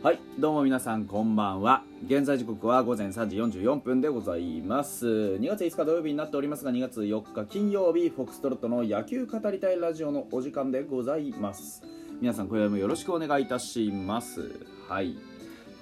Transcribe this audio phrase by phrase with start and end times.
[0.00, 1.82] はいどうも皆さんこんばんは。
[2.06, 5.08] 現在時刻は午前3時44分でございます。
[5.08, 11.82] 2月5日土曜日になっておりますが2月4日金曜日フォックストロットの野球語りたいラジオのお時間でございます。
[12.20, 14.60] 皆さん今夜もよろしくお願いいたします。
[14.88, 15.18] はい。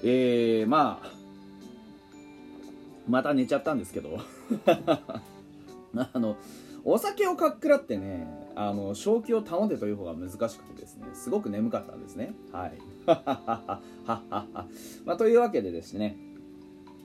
[0.02, 1.10] えー、まあ
[3.06, 4.18] また寝ちゃったんですけど。
[5.94, 6.38] あの
[6.86, 12.32] お酒をかっくらってねあの正気を保てという方が難しくてですねすごく眠かったんですね。
[12.50, 12.78] はい。
[15.04, 16.16] まあ、というわけでですね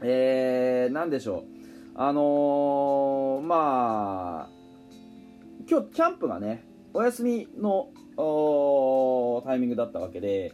[0.01, 1.43] えー、なんでしょう。
[1.93, 4.49] あのー、まあ
[5.69, 7.89] 今日キャンプがねお休みの
[9.45, 10.53] タイミングだったわけで、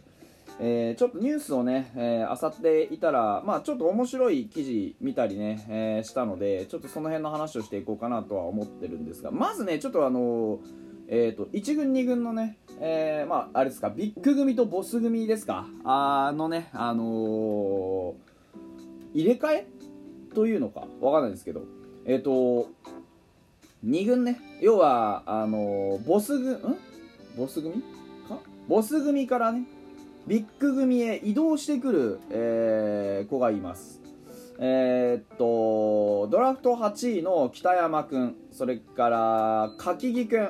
[0.58, 15.66] えー、ちょっとニュースをね、えー、漁っていたら、まあ、ちょっと面白い記事見たりね、えー、したので、ちょっとその辺の話をしていこうかなとは思ってるんですが、まずね、ちょっとあのーえーと、1軍2軍のね、えー、まああれですかビッグ組とボス組ですか？
[15.84, 18.14] あのねあのー、
[19.14, 19.66] 入れ替え
[20.34, 20.86] というのか？
[21.00, 21.62] わかんないですけど。
[22.04, 22.68] えっ、ー、と
[23.86, 24.38] 2軍ね。
[24.60, 26.76] 要はあの、ボス軍ん？
[27.38, 27.82] ボス組？
[28.28, 28.38] か？
[28.68, 29.62] ボス組からね
[30.26, 34.02] ビッグ組へ移動してくる、えー、子がいます。
[34.60, 40.48] え、っとドラフト8位の北山君それから柿木君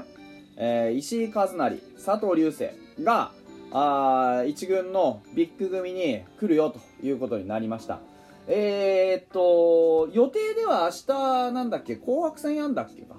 [0.60, 2.70] えー、石井和成、佐藤隆星
[3.04, 3.30] が
[3.70, 8.00] あ1軍のビッグ組に来るよということになりました。
[8.48, 13.16] えー、っと、予定では明日なんだっけ、紅白戦やんだっけか？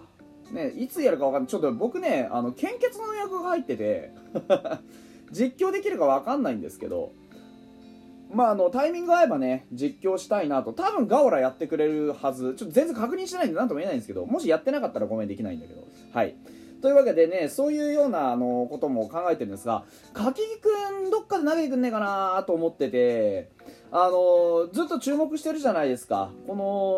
[0.51, 1.47] ね、いつやるかわかんない。
[1.47, 4.11] ちょっと僕ね、あの、献血の予約が入ってて
[5.31, 7.13] 実況できるかわかんないんですけど、
[8.31, 10.73] まあ、あの、タイミング合えばね、実況したいなと。
[10.73, 12.55] 多分ガオラやってくれるはず。
[12.55, 15.83] ちょっと全然確認してないんで何とも言えないんですけど、もしやってなかったらごめんできないんだけど。
[16.13, 16.35] はい。
[16.81, 23.51] というわけでね、そういうようなあのことも考えてるんですが、柿木くん、どっかで投げてくんねえかなと思ってて、
[23.91, 26.31] あのずっと注目してるじゃないですか。
[26.47, 26.55] こ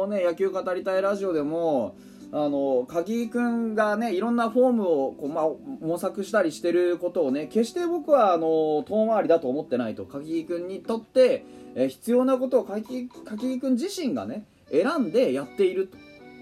[0.08, 1.96] のね、野球語りたいラジオでも、
[2.34, 5.46] あの鍵井君がねいろんなフォームをこう、まあ、
[5.86, 11.44] 模索したりしてることをね決して僕はあの遠回りだと思ってないと鍵井君にとって、
[11.76, 15.98] え必要なことを鍵井君自身がね選んでやっていると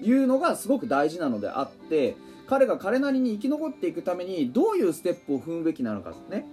[0.06, 2.16] いうのがすごく大事なのであって
[2.50, 6.46] 彼が彼なりに生き残っていくためにどういうステップを踏むべきなのかね。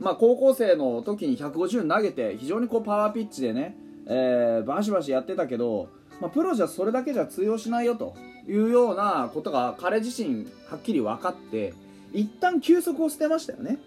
[0.00, 3.76] まあ、高校生の時に150投げて非常にこうパワーピッチでね、
[4.06, 5.88] えー、バシバシやってたけど、
[6.20, 8.14] まあ、プロじゃそれだけじゃ通用しないよと
[8.48, 11.74] いうようなことが彼自身はっきり分かって
[12.12, 13.78] 一旦休息を捨てましたよね。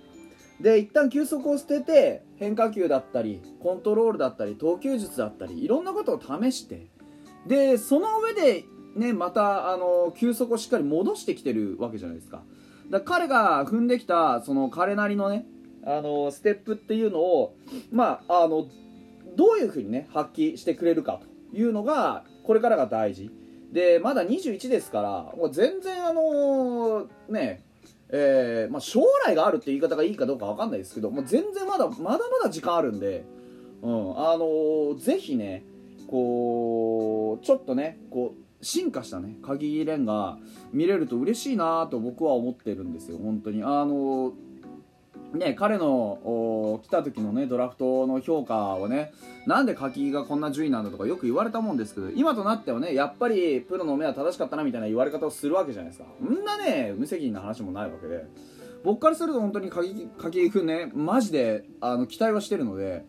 [0.62, 6.88] で一旦休息を捨てて変化球だったりコントロールだったり投球術だったりいろんなことを試して
[7.48, 8.66] でその上で
[8.96, 12.44] ね、また、あの、休息をしっかり戻してきてるわけじゃないですか。
[12.90, 15.46] だ彼が踏んできた、その彼なりのね、
[15.86, 17.56] あの、ステップっていうのを、
[17.92, 18.68] まあ、あの、
[19.36, 21.20] どういうふうにね、発揮してくれるか
[21.52, 23.32] というのが、これからが大事。
[23.72, 27.64] で、まだ21ですから、もう全然あのね、
[28.10, 33.24] えー、まあ、将来があるって言い方がいいかどうかわかんないですけど、もう全然まだ、まだまだ時間あるんで、
[33.84, 35.64] うん、あの、ぜひね、
[36.08, 40.38] こう、ちょっとね、こう、進化したね鍵レンが
[40.74, 43.64] 見れると嬉しいなと僕は思ってるんですよ本当に。
[43.64, 44.34] あの
[45.34, 49.12] ね彼の来た時のねドラフトの評価をね
[49.46, 56.08] なんで鍵がこんな順位なんだとかよく言われたもんですけど今となってはねやっぱりプロの目は正しかったなみたいな言われ方をするわけじゃないですか。
[56.20, 58.26] そんなね無責任な話もないわけで。
[58.84, 63.06] 僕からすると本当に鍵鍵君ねマジであの期待はしてるので、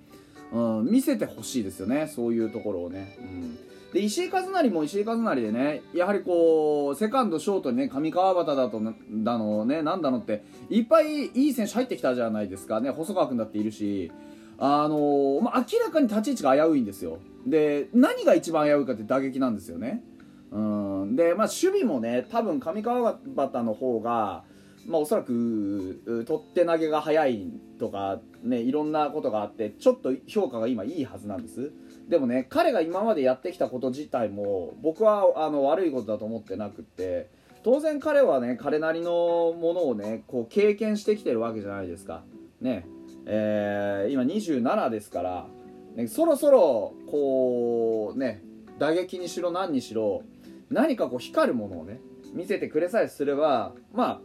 [0.52, 3.58] うん、見せてほしいですよねそういうところをね、うん。
[3.92, 8.80] で石井和成も石井和成でねやはりこうセカンドショートにね上川端だと
[9.10, 12.80] だのねなんだのっていっぱいいい選手入ってきたじゃないですか。
[12.80, 14.12] ね細川君だっているし
[14.58, 17.18] あのー、まあ、明らかに立ち位置が危ういんですよ。
[17.46, 20.04] で何が一番危ういかって打撃なんですよね。
[20.50, 21.16] うん。
[21.16, 24.44] でまあ守備もね多分上川端の方が
[24.86, 31.72] まあ、おそらく取って投げが早いとか、ね、いろんなことがあってちょっと評価が今いいはずなんです。
[32.08, 37.30] でもね彼が今までやってきたこと自体も僕はあの悪いことだと思ってなくって
[37.62, 42.22] 当然彼はね彼なりのものをねこう経験してきてるわけじゃないですか。
[42.60, 42.86] ね。
[43.26, 45.46] えー、今27ですから、
[45.94, 48.42] ね、そろそろこうね
[48.78, 50.22] 打撃にしろ何にしろ
[50.70, 52.00] 何かこう光るものをね
[52.32, 54.20] 見せてくれさえすればま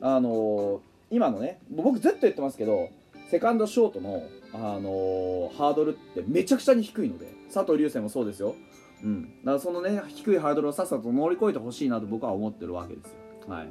[0.00, 0.80] ああのー、
[1.10, 2.90] 今のね僕ずっと言ってますけど
[3.30, 8.56] セカンドショートのあのー、ハードルってめちゃくちゃに低いので佐藤流星もそうですよ、
[9.04, 13.12] うん、だからそのね低いハードルをさっさと乗り越えてほしいなと僕は思ってるわけです
[13.46, 13.54] よ。
[13.54, 13.68] はい。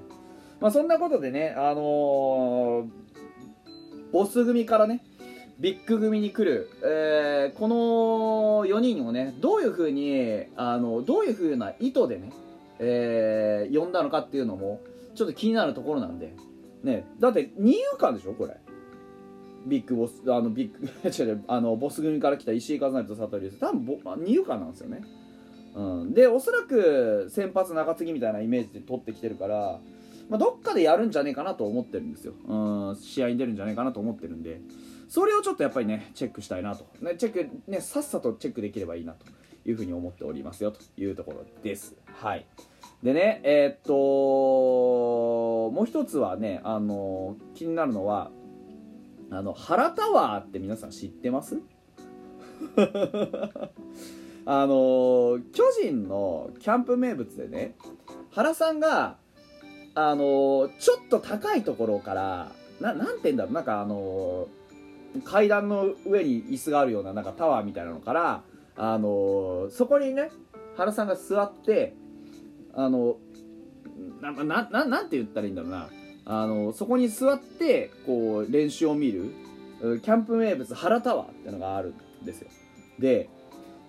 [0.61, 2.87] まあそんなことでねあのー、
[4.13, 5.03] ボス組からね
[5.59, 7.75] ビッグ組に来る、えーこの
[8.65, 12.31] 4人をねどういうふうにあのどういうふうな意図でね、
[12.79, 14.79] えー呼んだのかっていうのも
[15.15, 16.33] ちょっと気になるところなんで、
[16.83, 18.55] ね、だって二遊間でしょこれ。
[19.65, 25.01] ビッグボスあのビッグ 違う違うあのボス組から来た石井和成と佐藤龍多分ボ二遊間なんですよね、
[25.75, 29.79] うん、でおそらく先発中継ぎみたいなイメージで取ってきてるから、
[30.29, 34.61] まあ、どっかでやるんじゃねえかなと思ってるんですよ、うん、試合に出るんじゃねえかなと思ってるんで。
[35.09, 39.25] それをちょっとやっぱりねチェックしたいなと、ね、チェックねさっさとチェックできればいいなと
[39.65, 40.71] いうふうに思っておりますよ。
[40.71, 41.95] というところです。
[42.05, 42.45] はい。
[43.01, 48.29] でねえーっともう一つはねあの気になるのは
[49.31, 51.59] あの原タワーって皆さん知ってます？
[54.45, 57.75] あの巨人のキャンプ名物でね
[58.31, 59.17] 原さんが
[59.95, 64.47] あのちょっと高いところからななんて言うんだろうなんかあの
[65.23, 68.43] 階段の上に椅子があるようななんかタワーみたいなのから
[68.75, 70.31] あのそこにね
[70.77, 71.93] 原さんが座って
[72.73, 73.17] あの
[74.21, 75.89] ななななんて言ったらいいんだろうな。
[76.31, 79.33] あのそこに座ってこう練習を見る
[79.81, 82.51] キャンプ名物原タワーってのがあるんですよ。
[82.99, 83.29] で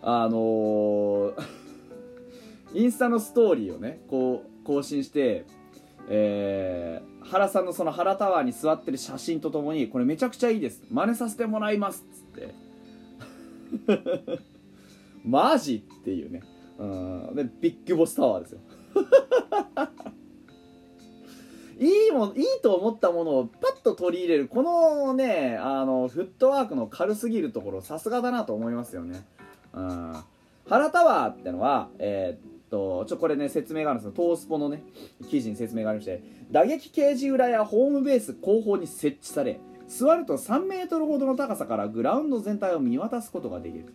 [0.00, 1.34] あのー
[2.72, 5.44] インスタのストーリーをねこう更新して
[6.08, 10.82] えー原さんのその原タワーに座ってる写真とともにこれめちゃくちゃいいです。
[10.90, 12.24] 真似させてもらいますっつっ
[13.98, 14.02] て。
[15.22, 16.40] マジっていうね。
[16.78, 16.86] う
[17.32, 17.34] ん。
[17.34, 18.60] でビッグボスタワーですよ。
[21.80, 29.24] いいもんいいと思ったものをパッと取り入れるこのねあのフットワークの軽すぎるところさすがだなと思いますよね。
[29.72, 30.14] うん。
[30.68, 34.12] 原タワーってのはえーっとちょこれね説明があるんですよ。
[34.14, 34.82] トースポのね
[35.30, 43.86] 記事に説明がありまして打撃ケージ裏やホームベース後方に設置され座ると3メートルほどの高さからグラウンド全体を見渡すことができる。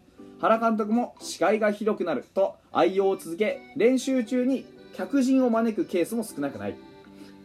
[0.42, 4.66] 原監督も視界が広くなると愛用を続け練習中に
[4.96, 6.95] 客人を招くケースも少なくない。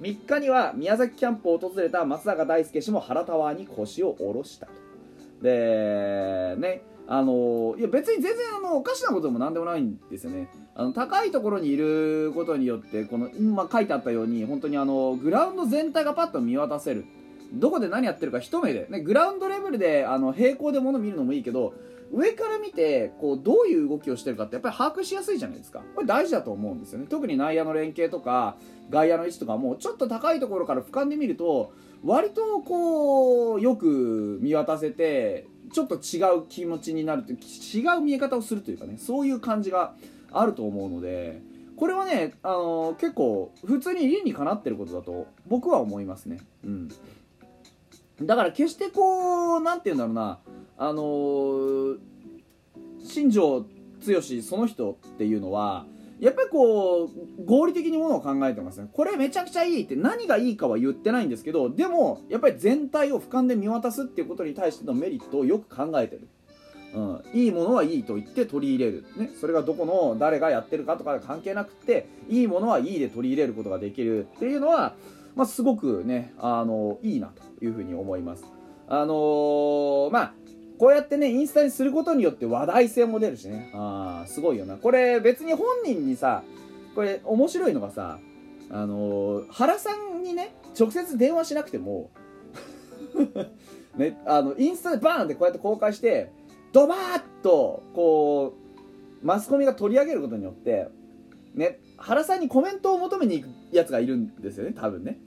[0.00, 4.72] 3日には宮崎キャンプを訪れた松坂大輔氏も原タワーに腰を下ろしたと。
[5.42, 10.48] でねあのいや別に全然あのおかしなことでもなんでもないんですよね。
[10.74, 17.04] あの高いところにいることによってこの今書いてあったように本当にあのグラウンド全体がパッと見渡せる。
[17.52, 21.74] どこで何やってるか一目で、ね、グラウンドレベルであの平行で物見るのもいいけど
[22.12, 25.82] 上から見てこうどういう動きをしてるかってやっぱり把握しやすいじゃないですか。
[25.94, 27.06] これ大事だと思うんですよね。
[27.08, 28.56] 特に内野の連携とか
[28.90, 31.72] 外野の位置とかもちょっと高いところから俯瞰で見ると
[32.04, 39.94] 割とこうよく見渡せてちょっと違う気持ちになるという違う見え方をするというかねそういう感じが
[40.32, 41.42] あると思うので
[41.80, 46.38] これはね、あの結構普通に理にかなってることだと僕は思いますね。
[46.62, 46.88] うん。
[48.20, 50.40] だから決してこうなんて言うんだろうな。
[50.80, 51.98] あのー
[53.02, 53.66] 新庄
[54.06, 55.86] 剛志その人っていうのは
[56.20, 58.88] やっぱりこう合理的にものを考えてますね。
[58.92, 66.28] これめちゃくちゃいいって何がいいかは言ってないんですけどでもやっぱり全体を俯瞰で見渡すっていうことに対してのメリットをよく考えてる。
[66.92, 74.94] うん、いいものはいいと言って取り入れる、ね、それがどこの誰がやってるかとか関係なくていいものはいいで取り入れることができるっていうのは、
[75.36, 77.28] まあ、すごくねあのいいな
[77.58, 78.44] というふうに思います。
[78.88, 80.39] あのーまあ
[80.80, 83.70] こうやってねインスタにすることによって話題性も出るしね。
[83.74, 84.78] あーすごいよな。
[84.78, 86.42] これ別に本人にさ
[86.94, 88.18] これ面白いのがさ
[88.70, 92.08] あのー原さんにね直接電話しなくても
[93.98, 96.30] ね、あのインスタでバーンってこうやって公開して
[96.72, 98.54] ドバーッとこ
[99.22, 100.88] うマスコミが取り上げることによって
[101.54, 105.18] ね原さんにコメントを求めに行くやつがいるんですよね多分ね。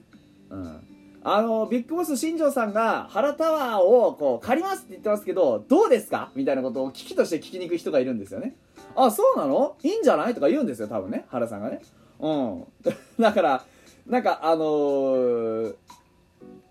[0.50, 0.80] うん。
[1.26, 8.54] あのビッグボス新庄さんが原タワーをこう借りますって言ってますけどどうですかみたいなことを危機として聞きに行く人がいるんですよね。
[8.94, 9.76] あそうなの？
[9.82, 10.34] いいんじゃない？
[10.34, 11.80] とか言うんですよ多分ね原さんがね。
[12.20, 12.64] うん。
[13.18, 13.64] だから
[14.06, 15.74] なんかあのー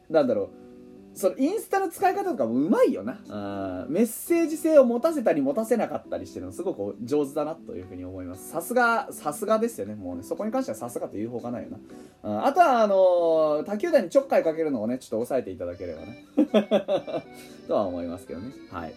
[0.09, 0.49] なんだろう。
[1.15, 3.17] そのインスタの使い方とかもうまいよな。
[3.87, 8.49] メッセージ性を持たせたり持たせなかったりしてるのすごく上手だなというふうに思います。
[8.49, 9.95] さすがさすがですよね。
[9.95, 11.69] もうねそこに関してはさすがというほかないよ
[12.23, 12.39] な。
[12.41, 16.25] ああとはあのー他球団にちょっかいかけるのをねちょっと抑えていただければね。
[17.67, 18.51] とは思いますけどね。
[18.71, 18.93] はい。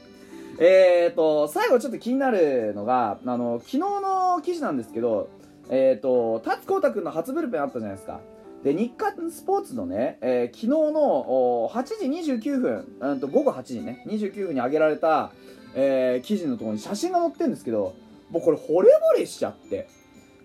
[0.58, 5.28] えーと最後ちょっと気になるのがあの昨日の記事なんですけど
[5.68, 8.20] えーと達光太君の初ブルペンあったじゃないですか
[8.66, 15.30] で日刊スポーツのね、えー昨日の8時29分、うん、と午後8時ね29分に上げられた、
[15.76, 17.94] えー記事のところに写真が載ってるんですけど
[18.28, 19.88] もうこれ惚れ惚れしちゃって。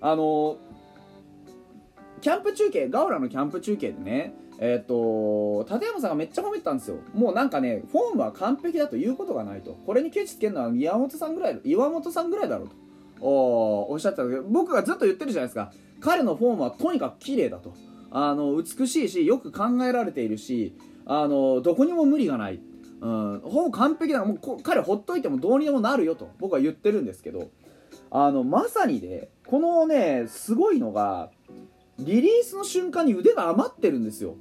[0.01, 0.57] あのー
[2.21, 6.97] キャンプ中継ガオラのキャンプ中継でねえっ、と立山さんがめっちゃ褒めてたんですよ。
[7.15, 9.75] もうなんかねフォームは完璧だということがないと。
[9.87, 12.75] これにケチつけるのは岩本さんぐらい岩本さんぐらいだろうと。
[13.21, 15.73] おおっしゃってたけど僕がずっと言ってるじゃないですか。
[15.99, 17.73] 彼のフォームはとにかく綺麗だと。
[18.11, 20.75] あの美しいしよく考えられているし
[21.05, 22.59] あのどこにも無理がない、
[22.99, 27.49] うん、ほぼ完璧だもう彼ほっといてもどうにでもなるよと僕は言ってるんですけど
[28.11, 31.31] あのまさにねこのねすごいのが
[31.99, 34.35] リリースの瞬間に腕が余ってるんですよ。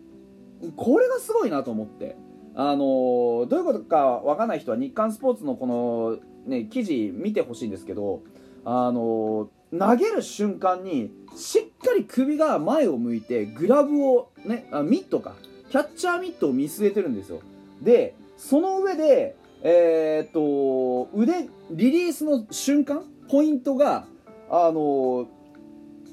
[0.77, 2.17] これがすごいなと思って。
[2.55, 8.23] あのどういうことかわかんない人は日刊スポーツのこのね記事見てほしいんですけど
[8.65, 15.35] あの投げる瞬間にしっかり首が前を向いてグラブをねあミットか
[15.71, 17.41] キャッチャーミットを見据えてるんですよ。
[17.81, 24.07] でその上でえー、っと腕リリースの瞬間ポイントが
[24.51, 25.29] あの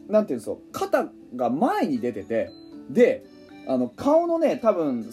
[0.08, 2.52] なんていうんですか肩が前に出てて
[2.90, 3.26] で
[3.68, 5.10] あの顔のね多分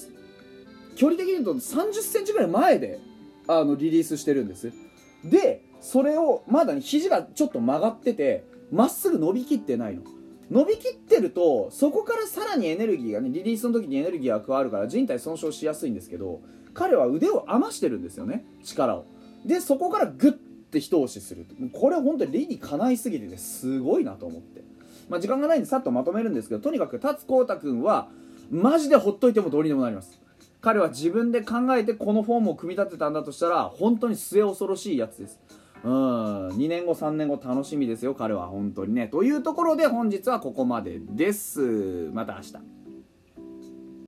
[0.97, 3.01] 距離的に言うと3 0センチぐらい前で
[3.49, 4.73] あのリリースしてるんです。
[5.25, 10.03] でそれをまだ、ね、肘がちょっと曲がっててまっすぐ伸びきってないの。
[10.51, 16.41] 伸びきってるとそこからさらにエネルギーがねリリースの時にエネルギーが加わるから人体損傷しやすいんですけど
[16.73, 19.05] 彼は腕を余してるんですよね力を。
[19.45, 20.33] でそこからグッ
[20.71, 24.63] て一押しするこれは本当に理にかないすぎててすごいなと思って、
[25.11, 28.09] まあ、時間がないんでさっとまとめるんですけどとにかく達光太君は
[28.51, 30.19] マジでほっといてもどうにでもなります。
[30.63, 35.39] 彼は自分で考えてこのフォームを組み立てたんだとしたら本当に末恐ろしいやつです。
[35.85, 36.49] うん。
[36.49, 38.49] 2年後3年後楽しみですよ彼は。
[38.49, 39.07] 本当にね。
[39.09, 42.11] というところで本日はここまでです。
[42.13, 42.84] また明日。